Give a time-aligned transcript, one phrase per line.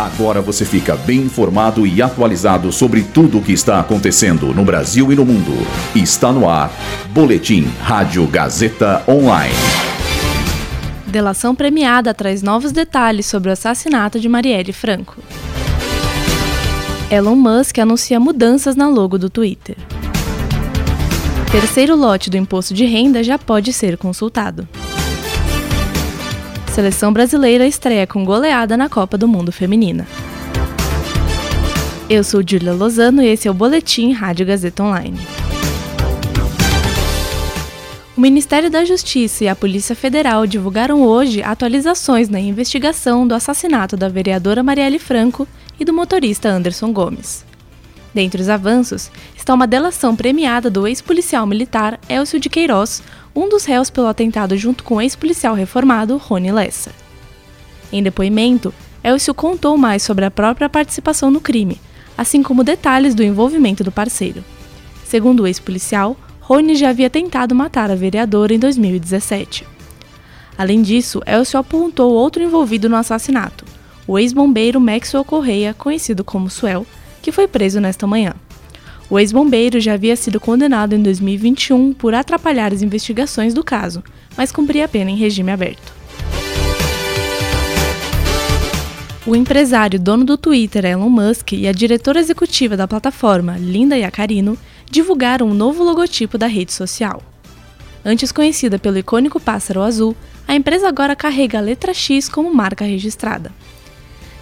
[0.00, 5.12] Agora você fica bem informado e atualizado sobre tudo o que está acontecendo no Brasil
[5.12, 5.52] e no mundo.
[5.94, 6.72] Está no ar.
[7.10, 9.54] Boletim Rádio Gazeta Online.
[11.06, 15.16] Delação premiada traz novos detalhes sobre o assassinato de Marielle Franco.
[17.10, 19.76] Elon Musk anuncia mudanças na logo do Twitter.
[21.52, 24.66] Terceiro lote do imposto de renda já pode ser consultado.
[26.80, 30.08] Seleção brasileira estreia com goleada na Copa do Mundo Feminina.
[32.08, 35.20] Eu sou Julia Lozano e esse é o Boletim Rádio Gazeta Online.
[38.16, 43.94] O Ministério da Justiça e a Polícia Federal divulgaram hoje atualizações na investigação do assassinato
[43.94, 45.46] da vereadora Marielle Franco
[45.78, 47.44] e do motorista Anderson Gomes.
[48.14, 53.02] Dentre os avanços está uma delação premiada do ex-policial militar Elcio de Queiroz,
[53.34, 56.90] um dos réus pelo atentado junto com o ex-policial reformado Rony Lessa.
[57.92, 61.80] Em depoimento, Elcio contou mais sobre a própria participação no crime,
[62.16, 64.44] assim como detalhes do envolvimento do parceiro.
[65.04, 69.66] Segundo o ex-policial, Rony já havia tentado matar a vereadora em 2017.
[70.58, 73.64] Além disso, Elcio apontou outro envolvido no assassinato,
[74.06, 76.84] o ex-bombeiro Maxwell Correia, conhecido como Suel,
[77.22, 78.34] que foi preso nesta manhã.
[79.10, 84.04] O ex-bombeiro já havia sido condenado em 2021 por atrapalhar as investigações do caso,
[84.36, 85.92] mas cumpria a pena em regime aberto.
[89.26, 94.56] O empresário dono do Twitter, Elon Musk, e a diretora executiva da plataforma, Linda Yacarino,
[94.88, 97.20] divulgaram um novo logotipo da rede social.
[98.04, 100.16] Antes conhecida pelo icônico pássaro azul,
[100.46, 103.52] a empresa agora carrega a letra X como marca registrada.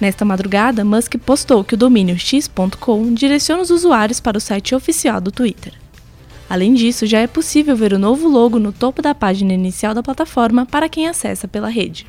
[0.00, 5.20] Nesta madrugada, Musk postou que o domínio x.com direciona os usuários para o site oficial
[5.20, 5.72] do Twitter.
[6.48, 10.02] Além disso, já é possível ver o novo logo no topo da página inicial da
[10.02, 12.06] plataforma para quem acessa pela rede.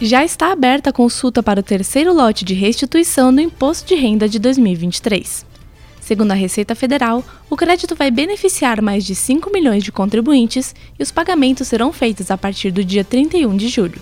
[0.00, 4.28] Já está aberta a consulta para o terceiro lote de restituição do Imposto de Renda
[4.28, 5.55] de 2023.
[6.06, 11.02] Segundo a Receita Federal, o crédito vai beneficiar mais de 5 milhões de contribuintes e
[11.02, 14.00] os pagamentos serão feitos a partir do dia 31 de julho.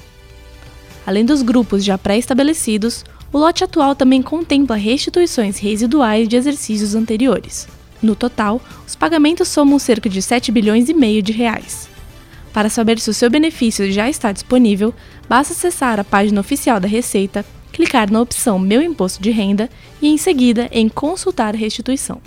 [1.07, 7.67] Além dos grupos já pré-estabelecidos, o lote atual também contempla restituições residuais de exercícios anteriores.
[8.03, 11.89] No total, os pagamentos somam cerca de 7 bilhões e meio de reais.
[12.53, 14.93] Para saber se o seu benefício já está disponível,
[15.27, 19.69] basta acessar a página oficial da Receita clicar na opção Meu Imposto de Renda
[20.01, 22.23] e, em seguida, em Consultar Restituição.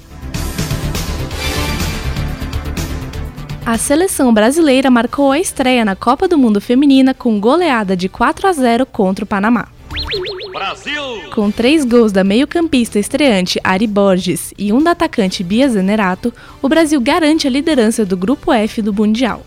[3.66, 8.48] A seleção brasileira marcou a estreia na Copa do Mundo Feminina com goleada de 4
[8.48, 9.70] a 0 contra o Panamá.
[10.54, 11.30] Brasil!
[11.34, 16.68] Com três gols da meio-campista estreante Ari Borges e um da atacante Bia Zenerato, o
[16.68, 19.46] Brasil garante a liderança do Grupo F do Mundial.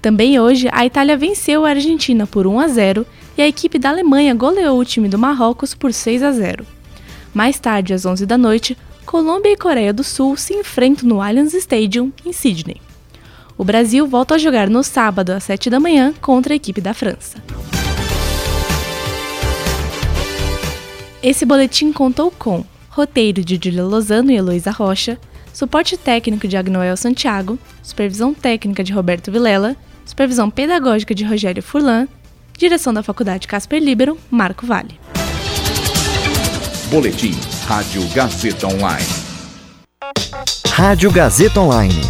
[0.00, 3.06] Também hoje, a Itália venceu a Argentina por 1 a 0
[3.38, 6.66] e a equipe da Alemanha goleou o time do Marrocos por 6 a 0.
[7.32, 8.76] Mais tarde, às 11 da noite,
[9.06, 12.82] Colômbia e Coreia do Sul se enfrentam no Allianz Stadium, em Sydney.
[13.56, 16.92] O Brasil volta a jogar no sábado, às 7 da manhã, contra a equipe da
[16.92, 17.38] França.
[21.22, 25.16] Esse boletim contou com roteiro de Julia Lozano e Heloísa Rocha,
[25.52, 32.08] suporte técnico de Agnoel Santiago, supervisão técnica de Roberto Vilela, supervisão pedagógica de Rogério Furlan
[32.58, 34.98] Direção da Faculdade Casper Libero, Marco Vale.
[36.90, 37.30] Boletim
[37.68, 39.06] Rádio Gazeta Online.
[40.66, 42.02] Rádio Gazeta Online.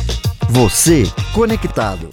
[0.48, 1.02] Você
[1.34, 2.08] conectado.